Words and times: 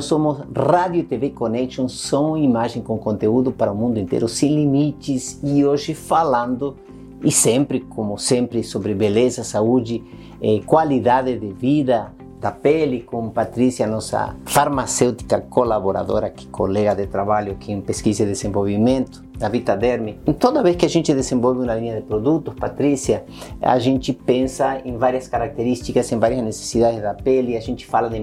nós 0.00 0.06
somos 0.06 0.38
Rádio 0.56 1.00
e 1.00 1.02
TV 1.02 1.28
Connection, 1.28 1.86
som 1.86 2.34
e 2.34 2.42
imagem 2.42 2.82
com 2.82 2.96
conteúdo 2.96 3.52
para 3.52 3.70
o 3.70 3.76
mundo 3.76 3.98
inteiro, 3.98 4.26
sem 4.28 4.54
limites. 4.54 5.38
E 5.44 5.62
hoje 5.62 5.92
falando, 5.92 6.74
e 7.22 7.30
sempre, 7.30 7.80
como 7.80 8.16
sempre, 8.16 8.64
sobre 8.64 8.94
beleza, 8.94 9.44
saúde, 9.44 10.02
eh, 10.40 10.62
qualidade 10.64 11.38
de 11.38 11.52
vida, 11.52 12.14
da 12.40 12.50
pele 12.50 13.02
com 13.02 13.28
Patrícia, 13.28 13.86
nossa 13.86 14.34
farmacêutica 14.46 15.38
colaboradora, 15.38 16.28
aqui, 16.28 16.46
colega 16.46 16.94
de 16.94 17.06
trabalho 17.06 17.52
aqui 17.52 17.70
em 17.70 17.82
pesquisa 17.82 18.22
e 18.22 18.26
desenvolvimento 18.26 19.22
da 19.40 19.48
Vitaderme. 19.48 20.18
Toda 20.38 20.62
vez 20.62 20.76
que 20.76 20.84
a 20.84 20.88
gente 20.88 21.12
desenvolve 21.14 21.62
uma 21.62 21.74
linha 21.74 21.96
de 21.96 22.02
produtos, 22.02 22.54
Patrícia, 22.54 23.24
a 23.60 23.78
gente 23.78 24.12
pensa 24.12 24.80
em 24.84 24.98
várias 24.98 25.26
características, 25.26 26.12
em 26.12 26.18
várias 26.18 26.42
necessidades 26.42 27.00
da 27.00 27.14
pele, 27.14 27.56
a 27.56 27.60
gente 27.60 27.86
fala 27.86 28.10
de 28.10 28.18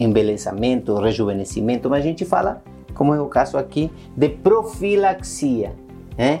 embelezamento, 0.00 0.96
rejuvenescimento, 0.96 1.90
mas 1.90 2.00
a 2.00 2.08
gente 2.08 2.24
fala, 2.24 2.62
como 2.94 3.14
é 3.14 3.20
o 3.20 3.26
caso 3.26 3.58
aqui, 3.58 3.90
de 4.16 4.30
profilaxia, 4.30 5.74
né? 6.16 6.40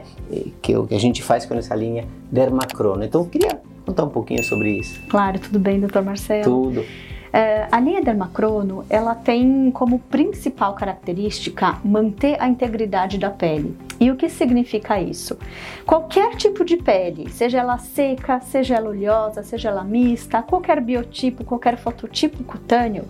que 0.62 0.72
é 0.72 0.78
o 0.78 0.86
que 0.86 0.94
a 0.94 1.00
gente 1.00 1.22
faz 1.22 1.44
com 1.44 1.54
essa 1.54 1.74
linha 1.74 2.06
Dermacrono. 2.32 3.04
Então, 3.04 3.20
eu 3.20 3.26
queria 3.26 3.60
contar 3.84 4.04
um 4.04 4.10
pouquinho 4.10 4.42
sobre 4.42 4.70
isso. 4.70 5.02
Claro, 5.08 5.38
tudo 5.38 5.58
bem, 5.58 5.78
doutor 5.78 6.02
Marcelo? 6.02 6.44
Tudo. 6.44 6.84
É, 7.32 7.68
a 7.70 7.78
linha 7.80 8.02
Dermacrono, 8.02 8.84
ela 8.88 9.14
tem 9.14 9.70
como 9.70 9.98
principal 9.98 10.74
característica 10.74 11.78
manter 11.84 12.40
a 12.40 12.48
integridade 12.48 13.18
da 13.18 13.30
pele. 13.30 13.76
E 14.00 14.10
o 14.10 14.16
que 14.16 14.28
significa 14.28 15.00
isso? 15.00 15.36
Qualquer 15.84 16.36
tipo 16.36 16.64
de 16.64 16.76
pele, 16.76 17.28
seja 17.30 17.58
ela 17.58 17.78
seca, 17.78 18.40
seja 18.40 18.76
ela 18.76 18.90
oleosa, 18.90 19.42
seja 19.42 19.68
ela 19.68 19.82
mista, 19.82 20.42
qualquer 20.42 20.80
biotipo, 20.80 21.44
qualquer 21.44 21.76
fototipo 21.76 22.44
cutâneo, 22.44 23.06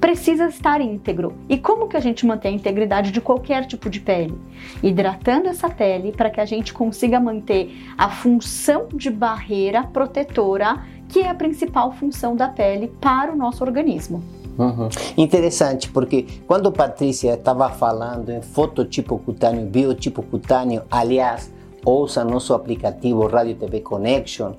precisa 0.00 0.46
estar 0.46 0.80
íntegro. 0.80 1.34
E 1.48 1.58
como 1.58 1.86
que 1.86 1.96
a 1.96 2.00
gente 2.00 2.24
mantém 2.24 2.54
a 2.54 2.56
integridade 2.56 3.12
de 3.12 3.20
qualquer 3.20 3.66
tipo 3.66 3.90
de 3.90 4.00
pele? 4.00 4.34
Hidratando 4.82 5.48
essa 5.48 5.68
pele 5.68 6.10
para 6.10 6.30
que 6.30 6.40
a 6.40 6.46
gente 6.46 6.72
consiga 6.72 7.20
manter 7.20 7.76
a 7.98 8.08
função 8.08 8.88
de 8.94 9.10
barreira 9.10 9.82
protetora, 9.82 10.82
que 11.10 11.20
é 11.20 11.28
a 11.28 11.34
principal 11.34 11.92
função 11.92 12.34
da 12.34 12.48
pele 12.48 12.88
para 13.00 13.32
o 13.32 13.36
nosso 13.36 13.62
organismo. 13.64 14.22
Uhum. 14.58 14.88
Interessante, 15.16 15.90
porque 15.90 16.26
quando 16.46 16.70
Patrícia 16.70 17.34
estava 17.34 17.68
falando 17.70 18.30
em 18.30 18.42
fototipo 18.42 19.18
cutâneo, 19.18 19.66
biotipo 19.66 20.22
cutâneo, 20.22 20.82
aliás, 20.90 21.50
ouça 21.84 22.24
nosso 22.24 22.52
aplicativo 22.52 23.26
Radio 23.26 23.54
TV 23.54 23.80
Connection, 23.80 24.52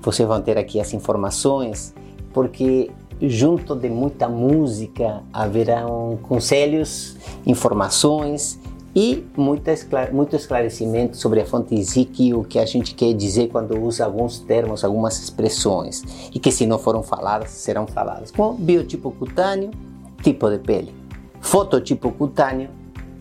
vocês 0.00 0.28
vão 0.28 0.40
ter 0.40 0.56
aqui 0.58 0.80
as 0.80 0.92
informações, 0.94 1.94
porque 2.32 2.90
junto 3.20 3.74
de 3.74 3.88
muita 3.88 4.28
música 4.28 5.22
haverão 5.32 6.18
conselhos, 6.22 7.16
informações 7.46 8.60
e 8.94 9.24
muito 9.36 9.68
esclarecimento 9.68 11.16
sobre 11.16 11.40
a 11.40 11.46
fonte 11.46 11.80
Ziki, 11.82 12.34
o 12.34 12.44
que 12.44 12.58
a 12.58 12.66
gente 12.66 12.94
quer 12.94 13.14
dizer 13.14 13.48
quando 13.48 13.80
usa 13.80 14.04
alguns 14.04 14.38
termos, 14.38 14.84
algumas 14.84 15.18
expressões, 15.18 16.02
e 16.32 16.38
que 16.38 16.52
se 16.52 16.66
não 16.66 16.78
foram 16.78 17.02
faladas, 17.02 17.50
serão 17.50 17.86
faladas, 17.86 18.30
como 18.30 18.54
biotipo 18.54 19.10
cutâneo, 19.12 19.70
tipo 20.22 20.50
de 20.50 20.58
pele, 20.58 20.94
fototipo 21.40 22.12
cutâneo, 22.12 22.68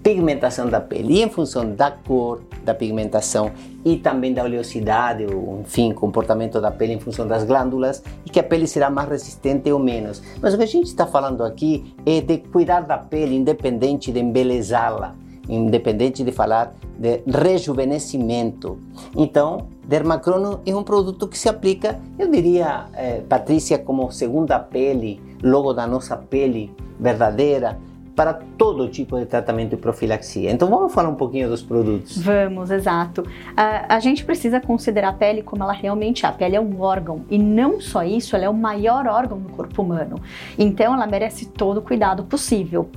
pigmentação 0.03 0.67
da 0.67 0.81
pele, 0.81 1.13
e 1.13 1.21
em 1.21 1.29
função 1.29 1.73
da 1.73 1.91
cor, 1.91 2.41
da 2.65 2.73
pigmentação 2.73 3.51
e 3.85 3.97
também 3.97 4.33
da 4.33 4.43
oleosidade, 4.43 5.25
ou, 5.25 5.61
enfim, 5.61 5.93
comportamento 5.93 6.59
da 6.59 6.71
pele 6.71 6.93
em 6.93 6.99
função 6.99 7.25
das 7.25 7.43
glândulas, 7.43 8.03
e 8.25 8.29
que 8.29 8.39
a 8.39 8.43
pele 8.43 8.67
será 8.67 8.89
mais 8.89 9.07
resistente 9.07 9.71
ou 9.71 9.79
menos. 9.79 10.21
Mas 10.41 10.53
o 10.53 10.57
que 10.57 10.63
a 10.63 10.67
gente 10.67 10.87
está 10.87 11.05
falando 11.05 11.43
aqui 11.43 11.95
é 12.05 12.19
de 12.19 12.39
cuidar 12.39 12.81
da 12.81 12.97
pele, 12.97 13.35
independente 13.35 14.11
de 14.11 14.19
embelezá-la 14.19 15.15
independente 15.55 16.23
de 16.23 16.31
falar 16.31 16.73
de 16.97 17.21
rejuvenescimento. 17.25 18.77
Então, 19.15 19.67
Dermacrono 19.85 20.61
é 20.65 20.75
um 20.75 20.83
produto 20.83 21.27
que 21.27 21.37
se 21.37 21.49
aplica, 21.49 21.99
eu 22.17 22.29
diria, 22.29 22.85
eh, 22.93 23.21
Patrícia, 23.27 23.77
como 23.77 24.11
segunda 24.11 24.59
pele, 24.59 25.19
logo 25.43 25.73
da 25.73 25.85
nossa 25.85 26.15
pele 26.15 26.73
verdadeira, 26.99 27.79
para 28.15 28.33
todo 28.33 28.87
tipo 28.89 29.17
de 29.17 29.25
tratamento 29.25 29.73
e 29.73 29.77
profilaxia. 29.77 30.51
Então 30.51 30.69
vamos 30.69 30.93
falar 30.93 31.09
um 31.09 31.15
pouquinho 31.15 31.49
dos 31.49 31.61
produtos. 31.61 32.17
Vamos, 32.21 32.69
exato. 32.69 33.23
A, 33.55 33.95
a, 33.95 33.99
gente 33.99 34.25
precisa 34.25 34.59
considerar 34.59 35.09
a 35.09 35.13
pele 35.13 35.41
como 35.41 35.63
ela 35.63 35.73
realmente 35.73 36.25
é. 36.25 36.29
A 36.29 36.31
pele 36.31 36.55
é 36.55 36.61
um 36.61 36.81
órgão 36.81 37.25
e 37.29 37.37
não 37.37 37.79
só 37.79 38.03
isso, 38.03 38.35
ela 38.35 38.45
é 38.45 38.49
o 38.49 38.53
maior 38.53 39.07
órgão 39.07 39.39
do 39.39 39.49
corpo 39.49 39.81
humano. 39.81 40.15
Então 40.57 40.93
ela 40.93 41.07
merece 41.07 41.45
todo 41.45 41.77
o 41.77 41.81
cuidado 41.81 42.23
possível. 42.23 42.89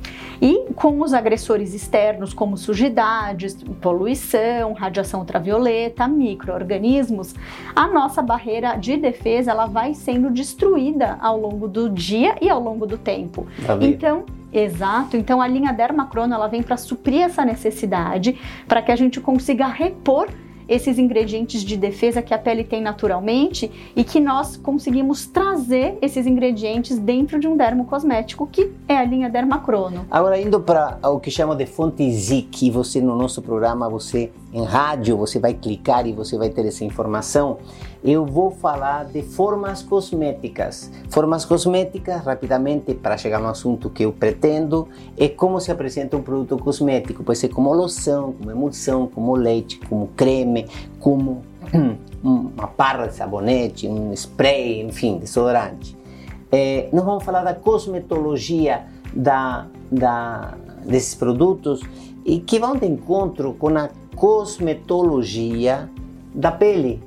E 0.43 0.67
com 0.75 1.01
os 1.01 1.15
agressores 1.15 1.75
externos 1.75 2.35
como 2.35 2.57
sujidades, 2.57 3.57
poluição, 3.81 4.73
radiação 4.73 5.21
ultravioleta, 5.21 6.09
microorganismos, 6.09 7.35
a 7.75 7.87
nossa 7.87 8.21
barreira 8.21 8.77
de 8.77 8.97
defesa 8.97 9.53
ela 9.53 9.67
vai 9.67 9.95
sendo 9.95 10.31
destruída 10.31 11.17
ao 11.21 11.39
longo 11.39 11.69
do 11.69 11.89
dia 11.89 12.37
e 12.41 12.51
ao 12.51 12.61
longo 12.61 12.85
do 12.87 12.99
tempo. 12.99 13.47
Então 13.81 14.25
Exato. 14.55 15.17
Então 15.17 15.43
a 15.43 15.47
linha 15.49 15.73
Dermacrono 15.73 16.33
ela 16.33 16.47
vem 16.47 16.63
para 16.63 16.77
suprir 16.77 17.23
essa 17.23 17.45
necessidade, 17.45 18.39
para 18.69 18.81
que 18.81 18.93
a 18.93 18.97
gente 18.97 19.21
consiga 19.21 19.67
repor 19.67 20.29
esses 20.69 20.99
ingredientes 20.99 21.63
de 21.63 21.77
defesa 21.77 22.23
que 22.23 22.33
a 22.33 22.39
pele 22.39 22.65
tem 22.65 22.81
naturalmente 22.81 23.71
e 23.95 24.03
que 24.03 24.21
nós 24.21 24.57
conseguimos 24.57 25.27
trazer 25.27 25.99
esses 26.01 26.27
ingredientes 26.27 26.99
dentro 26.99 27.39
de 27.39 27.47
um 27.47 27.57
dermocosmético 27.57 28.47
que 28.47 28.73
é 28.89 28.97
a 28.97 29.05
linha 29.05 29.29
Dermacrono. 29.29 30.07
Agora 30.11 30.41
indo 30.41 30.61
para 30.61 30.99
o 31.03 31.21
que 31.21 31.31
chama 31.31 31.55
de 31.55 31.67
fonte 31.67 32.11
ZIC, 32.11 32.71
você 32.71 33.01
no 33.01 33.17
nosso 33.17 33.43
programa, 33.43 33.89
você 33.89 34.31
em 34.55 34.63
rádio, 34.63 35.17
você 35.17 35.41
vai 35.41 35.53
clicar 35.53 36.07
e 36.07 36.13
você 36.13 36.39
vai 36.39 36.49
ter 36.49 36.65
essa 36.65 36.85
informação. 36.85 37.59
Eu 38.05 38.25
vou 38.25 38.53
falar 38.53 39.05
de 39.07 39.21
formas 39.21 39.83
cosméticas. 39.83 40.93
Formas 41.11 41.45
cosméticas, 41.45 42.25
rapidamente, 42.25 42.95
para 42.95 43.17
chegar 43.17 43.41
no 43.41 43.49
assunto 43.49 43.91
que 43.91 44.05
eu 44.05 44.13
pretendo, 44.13 44.89
é 45.19 45.29
como 45.29 45.61
se 45.61 45.73
apresenta 45.73 46.17
um 46.17 46.23
produto 46.23 46.57
cosmético. 46.57 47.25
Pode 47.25 47.39
ser 47.39 47.49
como 47.49 47.75
loção, 47.75 48.33
como 48.33 48.49
emulsão, 48.49 49.09
como 49.09 49.35
leite, 49.35 49.81
como 49.89 50.07
creme, 50.15 50.69
como 51.01 51.43
uma 52.23 52.69
barra 52.79 53.09
de 53.09 53.15
sabonete, 53.17 53.89
um 53.89 54.13
spray, 54.13 54.83
enfim, 54.83 55.19
desodorante. 55.19 55.97
É, 56.53 56.89
nós 56.93 57.05
vamos 57.05 57.25
falar 57.25 57.43
da 57.43 57.55
cosmetologia 57.55 58.85
da, 59.13 59.67
da, 59.91 60.55
desses 60.87 61.17
produtos 61.17 61.81
e 62.25 62.39
que 62.39 62.59
vão 62.59 62.77
de 62.77 62.87
encontro 62.87 63.55
com 63.55 63.77
a 63.77 63.91
cosmetologia 64.15 65.91
da 66.35 66.51
pele. 66.51 67.03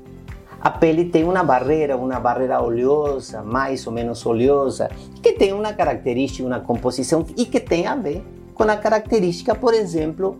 A 0.60 0.72
pele 0.72 1.06
tem 1.06 1.24
uma 1.24 1.44
barreira, 1.44 1.96
uma 1.96 2.20
barreira 2.20 2.62
oleosa, 2.62 3.42
mais 3.42 3.86
ou 3.86 3.94
menos 3.94 4.26
oleosa, 4.26 4.90
que 5.22 5.34
tem 5.34 5.54
uma 5.54 5.74
característica, 5.74 6.48
uma 6.48 6.60
composição 6.60 7.26
e 7.38 7.46
que 7.46 7.60
tem 7.60 7.86
a 7.86 7.96
ver 7.96 8.24
com 8.54 8.64
a 8.64 8.76
característica, 8.76 9.54
por 9.54 9.74
exemplo, 9.74 10.40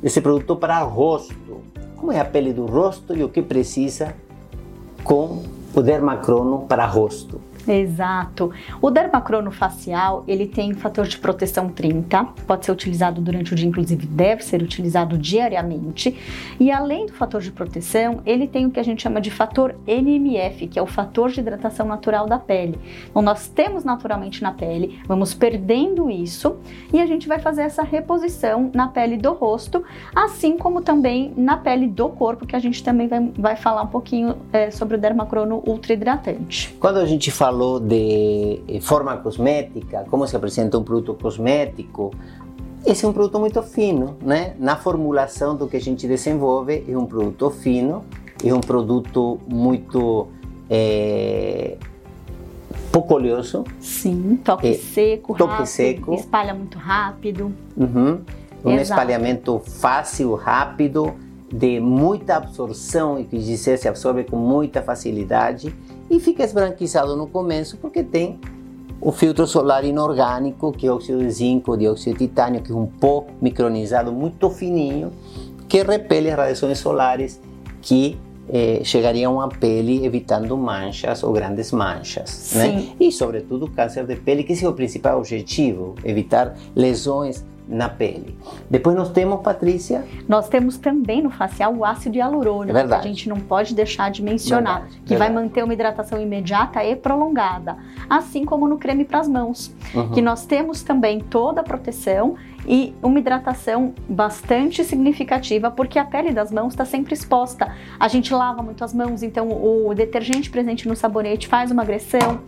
desse 0.00 0.20
produto 0.20 0.54
para 0.56 0.78
rosto. 0.80 1.60
Como 1.96 2.12
é 2.12 2.20
a 2.20 2.24
pele 2.24 2.52
do 2.52 2.66
rosto 2.66 3.16
e 3.16 3.24
o 3.24 3.28
que 3.28 3.42
precisa 3.42 4.14
com 5.02 5.42
o 5.74 5.82
dermacrono 5.82 6.60
para 6.68 6.86
rosto. 6.86 7.40
Exato. 7.68 8.50
O 8.80 8.90
dermacrono 8.90 9.50
facial, 9.50 10.24
ele 10.26 10.46
tem 10.46 10.72
fator 10.72 11.06
de 11.06 11.18
proteção 11.18 11.68
30, 11.68 12.24
pode 12.46 12.64
ser 12.64 12.72
utilizado 12.72 13.20
durante 13.20 13.52
o 13.52 13.56
dia, 13.56 13.68
inclusive 13.68 14.06
deve 14.06 14.42
ser 14.42 14.62
utilizado 14.62 15.18
diariamente. 15.18 16.16
E 16.58 16.70
além 16.70 17.06
do 17.06 17.12
fator 17.12 17.40
de 17.40 17.52
proteção, 17.52 18.20
ele 18.24 18.46
tem 18.46 18.66
o 18.66 18.70
que 18.70 18.80
a 18.80 18.82
gente 18.82 19.02
chama 19.02 19.20
de 19.20 19.30
fator 19.30 19.74
NMF, 19.86 20.66
que 20.68 20.78
é 20.78 20.82
o 20.82 20.86
fator 20.86 21.30
de 21.30 21.40
hidratação 21.40 21.86
natural 21.86 22.26
da 22.26 22.38
pele. 22.38 22.78
Então 23.10 23.20
nós 23.20 23.48
temos 23.48 23.84
naturalmente 23.84 24.42
na 24.42 24.52
pele, 24.52 24.98
vamos 25.06 25.34
perdendo 25.34 26.10
isso 26.10 26.56
e 26.92 27.00
a 27.00 27.06
gente 27.06 27.28
vai 27.28 27.38
fazer 27.38 27.62
essa 27.62 27.82
reposição 27.82 28.70
na 28.74 28.88
pele 28.88 29.16
do 29.16 29.32
rosto, 29.32 29.84
assim 30.14 30.56
como 30.56 30.80
também 30.80 31.32
na 31.36 31.56
pele 31.56 31.86
do 31.86 32.08
corpo, 32.08 32.46
que 32.46 32.56
a 32.56 32.58
gente 32.58 32.82
também 32.82 33.08
vai, 33.08 33.30
vai 33.36 33.56
falar 33.56 33.82
um 33.82 33.88
pouquinho 33.88 34.36
é, 34.52 34.70
sobre 34.70 34.96
o 34.96 34.98
dermacrono 34.98 35.62
ultra 35.66 35.92
hidratante. 35.92 36.74
Quando 36.80 36.98
a 36.98 37.06
gente 37.06 37.30
fala 37.30 37.57
falou 37.58 37.80
de 37.80 38.60
eh, 38.68 38.80
forma 38.80 39.16
cosmética, 39.16 40.06
como 40.08 40.24
se 40.28 40.36
apresenta 40.36 40.78
um 40.78 40.84
produto 40.84 41.20
cosmético. 41.20 42.12
Esse 42.86 43.04
é 43.04 43.08
um 43.08 43.12
produto 43.12 43.40
muito 43.40 43.60
fino, 43.62 44.16
né? 44.22 44.54
Na 44.60 44.76
formulação 44.76 45.56
do 45.56 45.66
que 45.66 45.76
a 45.76 45.80
gente 45.80 46.06
desenvolve, 46.06 46.84
é 46.88 46.96
um 46.96 47.04
produto 47.04 47.50
fino, 47.50 48.04
é 48.44 48.54
um 48.54 48.60
produto 48.60 49.40
muito 49.48 50.28
é, 50.70 51.76
pouco 52.92 53.14
oleoso. 53.14 53.64
Sim, 53.80 54.38
toque 54.44 54.68
é, 54.68 54.74
seco, 54.74 55.34
toque 55.34 55.50
rápido, 55.50 55.66
seco. 55.66 56.14
espalha 56.14 56.54
muito 56.54 56.78
rápido. 56.78 57.52
Uhum. 57.76 58.20
Um 58.64 58.70
Exato. 58.70 59.00
espalhamento 59.00 59.60
fácil, 59.64 60.34
rápido, 60.36 61.12
de 61.52 61.80
muita 61.80 62.36
absorção, 62.36 63.18
e 63.18 63.24
que 63.24 63.38
dizer, 63.38 63.78
se 63.78 63.88
absorve 63.88 64.24
com 64.24 64.36
muita 64.36 64.82
facilidade 64.82 65.74
e 66.10 66.20
fica 66.20 66.44
esbranquiçado 66.44 67.16
no 67.16 67.26
começo 67.26 67.76
porque 67.78 68.02
tem 68.02 68.38
o 69.00 69.12
filtro 69.12 69.46
solar 69.46 69.84
inorgânico, 69.84 70.72
que 70.72 70.86
é 70.86 70.90
óxido 70.90 71.20
de 71.20 71.30
zinco, 71.30 71.76
dióxido 71.76 72.18
de 72.18 72.26
titânio, 72.26 72.60
que 72.60 72.72
é 72.72 72.74
um 72.74 72.86
pó 72.86 73.26
micronizado 73.40 74.12
muito 74.12 74.50
fininho, 74.50 75.12
que 75.68 75.82
repele 75.82 76.30
as 76.30 76.36
radiações 76.36 76.78
solares 76.78 77.40
que 77.80 78.18
eh, 78.50 78.80
chegariam 78.82 79.40
à 79.40 79.48
pele 79.48 80.04
evitando 80.04 80.56
manchas 80.56 81.22
ou 81.22 81.32
grandes 81.32 81.70
manchas. 81.70 82.54
Né? 82.56 82.88
E, 82.98 83.12
sobretudo, 83.12 83.70
câncer 83.70 84.04
de 84.04 84.16
pele, 84.16 84.42
que 84.42 84.52
esse 84.52 84.64
é 84.64 84.68
o 84.68 84.72
principal 84.72 85.18
objetivo, 85.18 85.94
evitar 86.02 86.56
lesões 86.74 87.44
na 87.68 87.88
pele. 87.88 88.36
Depois 88.70 88.96
nós 88.96 89.10
temos, 89.10 89.40
Patrícia? 89.42 90.04
Nós 90.26 90.48
temos 90.48 90.78
também 90.78 91.22
no 91.22 91.30
facial 91.30 91.74
o 91.74 91.84
ácido 91.84 92.16
hialurônico, 92.16 92.76
é 92.76 92.86
que 92.86 92.94
a 92.94 93.02
gente 93.02 93.28
não 93.28 93.38
pode 93.38 93.74
deixar 93.74 94.10
de 94.10 94.22
mencionar, 94.22 94.80
verdade, 94.80 95.02
que 95.02 95.08
verdade. 95.10 95.32
vai 95.32 95.42
manter 95.42 95.62
uma 95.62 95.74
hidratação 95.74 96.20
imediata 96.20 96.82
e 96.82 96.96
prolongada, 96.96 97.76
assim 98.08 98.44
como 98.44 98.66
no 98.66 98.78
creme 98.78 99.04
para 99.04 99.20
as 99.20 99.28
mãos, 99.28 99.70
uhum. 99.94 100.10
que 100.10 100.22
nós 100.22 100.46
temos 100.46 100.82
também 100.82 101.20
toda 101.20 101.60
a 101.60 101.64
proteção 101.64 102.36
e 102.66 102.94
uma 103.02 103.18
hidratação 103.18 103.94
bastante 104.08 104.82
significativa, 104.84 105.70
porque 105.70 105.98
a 105.98 106.04
pele 106.04 106.32
das 106.32 106.50
mãos 106.50 106.72
está 106.72 106.84
sempre 106.84 107.14
exposta. 107.14 107.74
A 107.98 108.08
gente 108.08 108.32
lava 108.32 108.62
muito 108.62 108.82
as 108.84 108.94
mãos, 108.94 109.22
então 109.22 109.48
o 109.48 109.94
detergente 109.94 110.50
presente 110.50 110.88
no 110.88 110.96
sabonete 110.96 111.48
faz 111.48 111.70
uma 111.70 111.82
agressão 111.82 112.40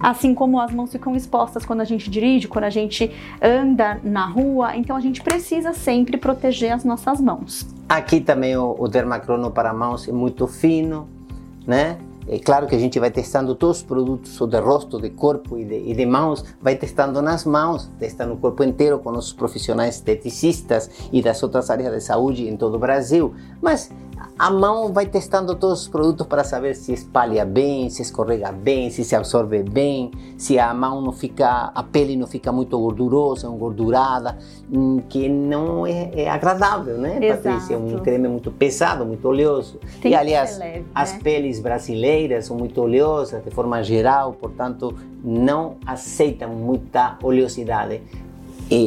assim 0.00 0.34
como 0.34 0.58
as 0.58 0.72
mãos 0.72 0.90
ficam 0.90 1.14
expostas 1.14 1.64
quando 1.64 1.82
a 1.82 1.84
gente 1.84 2.08
dirige, 2.08 2.48
quando 2.48 2.64
a 2.64 2.70
gente 2.70 3.10
anda 3.40 4.00
na 4.02 4.26
rua, 4.26 4.74
então 4.76 4.96
a 4.96 5.00
gente 5.00 5.22
precisa 5.22 5.72
sempre 5.72 6.16
proteger 6.16 6.72
as 6.72 6.84
nossas 6.84 7.20
mãos. 7.20 7.66
Aqui 7.88 8.20
também 8.20 8.56
o, 8.56 8.74
o 8.78 8.88
dermacrono 8.88 9.50
para 9.50 9.72
mãos 9.74 10.08
é 10.08 10.12
muito 10.12 10.46
fino, 10.46 11.06
né? 11.66 11.98
É 12.28 12.38
claro 12.38 12.68
que 12.68 12.76
a 12.76 12.78
gente 12.78 12.98
vai 13.00 13.10
testando 13.10 13.56
todos 13.56 13.78
os 13.78 13.82
produtos 13.82 14.38
de 14.38 14.60
rosto, 14.60 15.00
de 15.00 15.10
corpo 15.10 15.58
e 15.58 15.64
de, 15.64 15.90
e 15.90 15.94
de 15.94 16.06
mãos, 16.06 16.44
vai 16.62 16.76
testando 16.76 17.20
nas 17.20 17.44
mãos, 17.44 17.90
testando 17.98 18.34
o 18.34 18.36
corpo 18.36 18.62
inteiro 18.62 19.00
com 19.00 19.10
os 19.10 19.32
profissionais 19.32 19.96
esteticistas 19.96 20.88
e 21.12 21.20
das 21.20 21.42
outras 21.42 21.70
áreas 21.70 21.92
de 21.92 22.00
saúde 22.00 22.48
em 22.48 22.56
todo 22.56 22.74
o 22.74 22.78
Brasil. 22.78 23.34
Mas 23.60 23.90
a 24.40 24.48
mão 24.48 24.90
vai 24.90 25.04
testando 25.04 25.54
todos 25.54 25.82
os 25.82 25.88
produtos 25.88 26.26
para 26.26 26.42
saber 26.42 26.74
se 26.74 26.94
espalha 26.94 27.44
bem, 27.44 27.90
se 27.90 28.00
escorrega 28.00 28.50
bem, 28.50 28.88
se 28.88 29.04
se 29.04 29.14
absorve 29.14 29.62
bem, 29.62 30.10
se 30.38 30.58
a 30.58 30.72
mão 30.72 31.02
não 31.02 31.12
fica, 31.12 31.70
a 31.74 31.82
pele 31.82 32.16
não 32.16 32.26
fica 32.26 32.50
muito 32.50 32.78
gordurosa, 32.78 33.46
engordurada, 33.46 34.38
hum, 34.72 35.02
que 35.10 35.28
não 35.28 35.86
é, 35.86 36.10
é 36.14 36.30
agradável, 36.30 36.96
né, 36.96 37.18
Exato. 37.22 37.42
Patrícia? 37.42 37.74
É 37.74 37.76
um 37.76 37.98
creme 37.98 38.28
muito 38.28 38.50
pesado, 38.50 39.04
muito 39.04 39.28
oleoso. 39.28 39.78
Tem 40.00 40.12
e 40.12 40.14
aliás, 40.14 40.56
leve, 40.56 40.86
as 40.94 41.12
né? 41.12 41.20
peles 41.22 41.60
brasileiras 41.60 42.46
são 42.46 42.56
muito 42.56 42.80
oleosas 42.80 43.44
de 43.44 43.50
forma 43.50 43.82
geral, 43.82 44.32
portanto, 44.32 44.94
não 45.22 45.76
aceitam 45.84 46.48
muita 46.48 47.18
oleosidade 47.22 48.00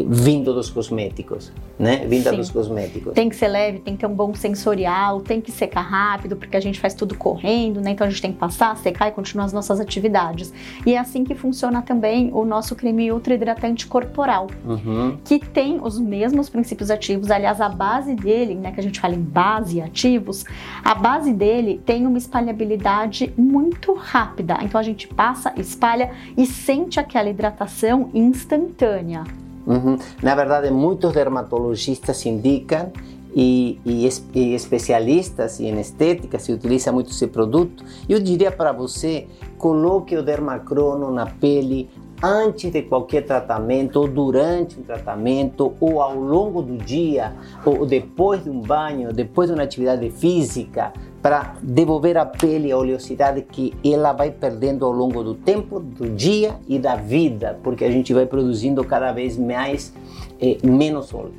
vindo 0.10 0.54
dos 0.54 0.70
cosméticos 0.70 1.52
né? 1.78 2.06
Vinda 2.08 2.30
Sim. 2.30 2.38
dos 2.38 2.50
cosméticos. 2.50 3.14
Tem 3.14 3.30
que 3.30 3.36
ser 3.36 3.48
leve, 3.48 3.80
tem 3.80 3.96
que 3.96 4.02
ter 4.02 4.08
um 4.08 4.14
bom 4.14 4.34
sensorial, 4.34 5.22
tem 5.22 5.42
que 5.42 5.52
secar 5.52 5.82
rápido, 5.82 6.36
porque 6.36 6.56
a 6.56 6.60
gente 6.60 6.80
faz 6.80 6.94
tudo 6.94 7.16
correndo, 7.16 7.82
né? 7.82 7.92
Então 7.92 8.06
a 8.06 8.10
gente 8.10 8.22
tem 8.22 8.32
que 8.32 8.38
passar, 8.38 8.76
secar 8.78 9.08
e 9.08 9.12
continuar 9.12 9.46
as 9.46 9.54
nossas 9.54 9.80
atividades. 9.80 10.54
E 10.86 10.94
é 10.94 10.98
assim 10.98 11.24
que 11.24 11.36
funciona 11.36 11.82
também 11.82 12.30
o 12.34 12.46
nosso 12.46 12.76
creme 12.76 13.12
ultra 13.12 13.34
hidratante 13.34 13.88
corporal, 13.88 14.48
uhum. 14.66 15.18
que 15.24 15.40
tem 15.40 15.80
os 15.82 16.00
mesmos 16.00 16.50
princípios 16.50 16.92
ativos. 16.92 17.32
Aliás, 17.32 17.60
a 17.60 17.70
base 17.70 18.16
dele, 18.16 18.56
né? 18.56 18.72
Que 18.72 18.80
a 18.80 18.84
gente 18.84 19.00
fala 19.00 19.16
em 19.16 19.22
base 19.22 19.82
ativos, 19.82 20.46
a 20.84 20.94
base 20.94 21.34
dele 21.34 21.82
tem 21.86 22.06
uma 22.06 22.18
espalhabilidade 22.18 23.34
muito 23.36 23.94
rápida. 23.94 24.58
Então 24.62 24.80
a 24.80 24.84
gente 24.84 25.08
passa, 25.08 25.54
espalha 25.58 26.12
e 26.38 26.46
sente 26.46 27.00
aquela 27.00 27.30
hidratação 27.30 28.10
instantânea. 28.14 29.24
Uhum. 29.66 29.98
Na 30.22 30.36
verdade, 30.36 30.70
muitos 30.72 31.14
dermatologistas 31.14 32.26
indicam 32.26 32.92
e, 33.36 33.80
e, 33.86 34.08
e, 34.34 34.54
especialistas 34.54 35.60
em 35.60 35.80
estética 35.80 36.38
se 36.38 36.52
utiliza 36.52 36.92
muito 36.92 37.12
esse 37.12 37.28
produto. 37.28 37.84
Eu 38.08 38.20
diria 38.20 38.52
para 38.52 38.72
você, 38.72 39.28
coloque 39.58 40.16
o 40.16 40.24
dermacrono 40.24 41.12
na 41.12 41.26
pele 41.26 41.90
antes 42.24 42.72
de 42.72 42.84
qualquer 42.84 43.26
tratamento, 43.26 44.00
ou 44.00 44.08
durante 44.08 44.80
um 44.80 44.84
tratamento, 44.84 45.74
ou 45.82 46.02
ao 46.02 46.16
longo 46.16 46.62
do 46.62 46.78
dia, 46.78 47.34
ou 47.66 47.86
depois 47.86 48.46
de 48.46 48.50
um 48.50 48.62
banho, 48.62 49.12
depois 49.12 49.50
de 49.50 49.54
uma 49.54 49.64
atividade 49.64 50.10
física, 50.10 50.94
para 51.22 51.56
devolver 51.62 52.18
à 52.18 52.26
pele 52.26 52.72
a 52.72 52.78
oleosidade 52.78 53.42
que 53.42 53.74
ela 53.84 54.14
vai 54.14 54.32
perdendo 54.32 54.86
ao 54.86 54.92
longo 54.94 55.22
do 55.22 55.36
tempo, 55.36 55.82
do 55.82 56.10
dia 56.10 56.56
e 56.66 56.80
da 56.80 56.96
vida, 56.96 57.60
porque 57.62 57.84
a 57.84 57.92
gente 57.92 58.14
vai 58.14 58.26
produzindo 58.26 58.84
cada 58.86 59.12
vez 59.12 59.38
mais 59.38 59.94
eh, 60.40 60.58
menos 60.64 61.14
óleo. 61.14 61.34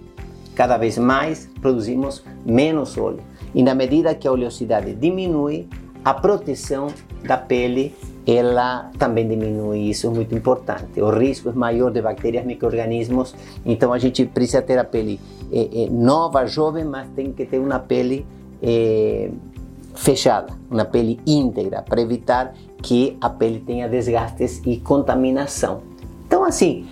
Cada 0.55 0.77
vez 0.77 0.99
mais 0.99 1.51
produzimos 1.61 2.23
menos 2.45 2.97
óleo. 2.99 3.21
E 3.55 3.63
na 3.63 3.75
medida 3.75 4.15
que 4.15 4.29
a 4.29 4.33
oleosidade 4.33 4.95
diminui, 4.95 5.67
a 6.05 6.13
proteção 6.13 6.89
da 7.27 7.39
pele 7.39 7.95
ela 8.27 8.91
também 8.99 9.29
diminui, 9.29 9.91
isso 9.91 10.07
é 10.07 10.11
muito 10.11 10.35
importante. 10.35 11.01
O 11.01 11.11
risco 11.11 11.51
é 11.51 11.53
maior 11.53 11.91
de 11.91 12.01
bactérias, 12.01 12.45
micro-organismos, 12.45 13.35
então 13.65 13.93
a 13.93 13.99
gente 13.99 14.25
precisa 14.25 14.63
ter 14.63 14.79
a 14.79 14.85
pele 14.85 15.21
é, 15.53 15.85
é, 15.85 15.91
nova, 15.91 16.47
jovem, 16.47 16.85
mas 16.85 17.09
tem 17.15 17.33
que 17.33 17.45
ter 17.45 17.59
uma 17.59 17.79
pele 17.79 18.27
é, 18.63 19.31
fechada, 19.95 20.55
uma 20.71 20.85
pele 20.85 21.21
íntegra, 21.27 21.83
para 21.83 22.01
evitar 22.01 22.55
que 22.83 23.17
a 23.21 23.29
pele 23.29 23.61
tenha 23.61 23.89
desgastes 23.89 24.63
e 24.65 24.79
contaminação. 24.79 25.83
Então, 26.27 26.45
assim, 26.45 26.87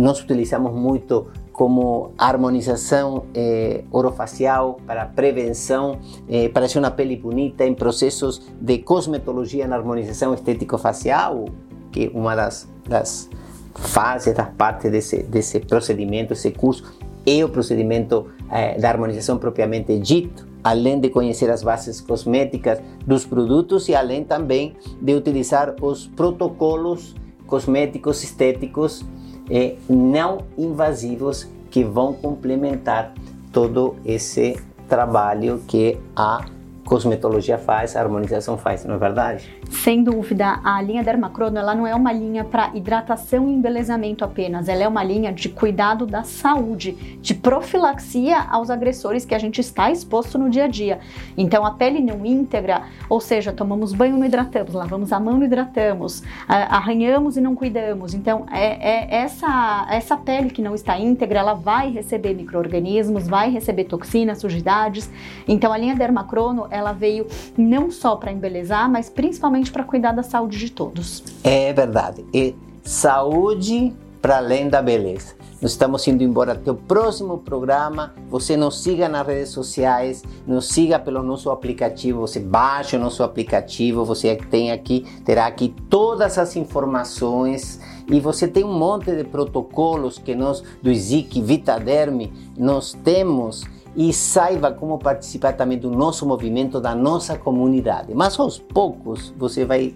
nós 0.00 0.20
utilizamos 0.20 0.74
muito 0.74 1.28
como 1.60 2.14
harmonização 2.16 3.24
eh, 3.34 3.84
orofacial, 3.92 4.80
para 4.86 5.04
prevenção, 5.04 5.98
eh, 6.26 6.48
para 6.48 6.66
ser 6.66 6.78
uma 6.78 6.90
pele 6.90 7.18
bonita, 7.18 7.66
em 7.66 7.74
processos 7.74 8.40
de 8.58 8.78
cosmetologia 8.78 9.68
na 9.68 9.76
harmonização 9.76 10.32
estético-facial, 10.32 11.44
que 11.92 12.06
é 12.06 12.18
uma 12.18 12.34
das, 12.34 12.66
das 12.88 13.28
fases, 13.74 14.34
das 14.34 14.48
partes 14.54 14.90
desse, 14.90 15.22
desse 15.22 15.60
procedimento, 15.60 16.32
esse 16.32 16.50
curso, 16.50 16.98
é 17.26 17.44
o 17.44 17.48
procedimento 17.50 18.28
eh, 18.50 18.78
da 18.78 18.88
harmonização 18.88 19.36
propriamente 19.36 19.98
dito, 19.98 20.48
além 20.64 20.98
de 20.98 21.10
conhecer 21.10 21.50
as 21.50 21.62
bases 21.62 22.00
cosméticas 22.00 22.80
dos 23.06 23.26
produtos 23.26 23.86
e 23.90 23.94
além 23.94 24.24
também 24.24 24.74
de 24.98 25.12
utilizar 25.12 25.74
os 25.82 26.06
protocolos 26.06 27.14
cosméticos 27.46 28.24
estéticos 28.24 29.04
e 29.50 29.76
não 29.88 30.38
invasivos 30.56 31.48
que 31.70 31.84
vão 31.84 32.12
complementar 32.12 33.12
todo 33.52 33.96
esse 34.04 34.60
trabalho 34.88 35.60
que 35.66 35.98
a 36.14 36.44
cosmetologia 36.90 37.56
faz, 37.56 37.94
a 37.94 38.00
harmonização 38.00 38.58
faz, 38.58 38.84
não 38.84 38.96
é 38.96 38.98
verdade? 38.98 39.48
Sem 39.70 40.02
dúvida, 40.02 40.58
a 40.64 40.82
linha 40.82 41.04
Dermacrono 41.04 41.56
ela 41.56 41.72
não 41.72 41.86
é 41.86 41.94
uma 41.94 42.12
linha 42.12 42.42
para 42.42 42.72
hidratação 42.74 43.48
e 43.48 43.52
embelezamento 43.52 44.24
apenas, 44.24 44.68
ela 44.68 44.82
é 44.82 44.88
uma 44.88 45.04
linha 45.04 45.32
de 45.32 45.48
cuidado 45.48 46.04
da 46.04 46.24
saúde, 46.24 46.90
de 47.22 47.32
profilaxia 47.32 48.40
aos 48.40 48.70
agressores 48.70 49.24
que 49.24 49.36
a 49.36 49.38
gente 49.38 49.60
está 49.60 49.88
exposto 49.88 50.36
no 50.36 50.50
dia 50.50 50.64
a 50.64 50.66
dia. 50.66 50.98
Então, 51.38 51.64
a 51.64 51.70
pele 51.70 52.00
não 52.00 52.26
íntegra, 52.26 52.82
ou 53.08 53.20
seja, 53.20 53.52
tomamos 53.52 53.92
banho 53.92 54.16
não 54.16 54.26
hidratamos, 54.26 54.74
lavamos 54.74 55.12
a 55.12 55.20
mão 55.20 55.34
não 55.34 55.44
hidratamos, 55.44 56.24
arranhamos 56.48 57.36
e 57.36 57.40
não 57.40 57.54
cuidamos. 57.54 58.14
Então, 58.14 58.46
é, 58.50 59.14
é 59.14 59.22
essa, 59.22 59.86
essa 59.88 60.16
pele 60.16 60.50
que 60.50 60.60
não 60.60 60.74
está 60.74 60.98
íntegra, 60.98 61.38
ela 61.38 61.54
vai 61.54 61.92
receber 61.92 62.34
micro-organismos, 62.34 63.28
vai 63.28 63.48
receber 63.48 63.84
toxinas, 63.84 64.40
sujidades. 64.40 65.08
Então, 65.46 65.72
a 65.72 65.78
linha 65.78 65.94
Dermacrono, 65.94 66.66
ela 66.68 66.79
veio 66.92 67.26
não 67.56 67.90
só 67.90 68.16
para 68.16 68.32
embelezar, 68.32 68.90
mas 68.90 69.08
principalmente 69.08 69.70
para 69.70 69.84
cuidar 69.84 70.12
da 70.12 70.22
saúde 70.22 70.58
de 70.58 70.70
todos. 70.70 71.22
É 71.44 71.72
verdade. 71.72 72.24
E 72.32 72.54
saúde 72.82 73.94
para 74.20 74.38
além 74.38 74.68
da 74.68 74.82
beleza. 74.82 75.34
Nós 75.60 75.72
estamos 75.72 76.06
indo 76.08 76.24
embora 76.24 76.52
até 76.52 76.70
o 76.70 76.74
próximo 76.74 77.36
programa. 77.38 78.14
Você 78.30 78.56
nos 78.56 78.82
siga 78.82 79.10
nas 79.10 79.26
redes 79.26 79.50
sociais, 79.50 80.22
nos 80.46 80.68
siga 80.68 80.98
pelo 80.98 81.22
nosso 81.22 81.50
aplicativo. 81.50 82.20
Você 82.20 82.40
baixa 82.40 82.96
o 82.96 83.00
nosso 83.00 83.22
aplicativo, 83.22 84.04
você 84.04 84.34
tem 84.36 84.72
aqui, 84.72 85.04
terá 85.22 85.46
aqui 85.46 85.74
todas 85.90 86.38
as 86.38 86.56
informações 86.56 87.78
e 88.08 88.18
você 88.20 88.48
tem 88.48 88.64
um 88.64 88.72
monte 88.72 89.14
de 89.14 89.22
protocolos 89.22 90.18
que 90.18 90.34
nós 90.34 90.62
do 90.82 90.94
ZIC 90.94 91.42
Vitaderme 91.42 92.32
nós 92.56 92.96
temos 93.04 93.62
e 93.96 94.12
saiba 94.12 94.72
como 94.72 94.98
participar 94.98 95.54
também 95.54 95.78
do 95.78 95.90
nosso 95.90 96.26
movimento, 96.26 96.80
da 96.80 96.94
nossa 96.94 97.36
comunidade. 97.36 98.14
Mas 98.14 98.38
aos 98.38 98.58
poucos 98.58 99.34
você 99.36 99.64
vai 99.64 99.94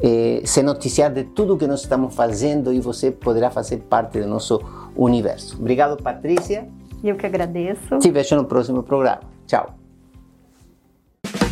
eh, 0.00 0.42
se 0.44 0.62
noticiar 0.62 1.12
de 1.12 1.24
tudo 1.24 1.56
que 1.56 1.66
nós 1.66 1.80
estamos 1.80 2.14
fazendo 2.14 2.72
e 2.72 2.80
você 2.80 3.10
poderá 3.10 3.50
fazer 3.50 3.78
parte 3.78 4.20
do 4.20 4.26
nosso 4.26 4.60
universo. 4.96 5.56
Obrigado, 5.58 6.00
Patrícia. 6.02 6.68
Eu 7.02 7.16
que 7.16 7.26
agradeço. 7.26 7.98
Te 7.98 8.10
vejo 8.10 8.36
no 8.36 8.44
próximo 8.44 8.82
programa. 8.82 9.20
Tchau. 9.46 9.74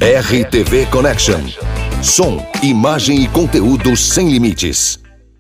RTV 0.01 0.87
Connection. 0.91 1.41
Som, 2.03 2.39
imagem 2.63 3.23
e 3.23 3.29
conteúdo 3.29 3.97
sem 3.97 4.29
limites. 4.29 5.02